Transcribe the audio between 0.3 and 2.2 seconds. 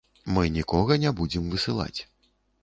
Мы нікога не будзем высылаць.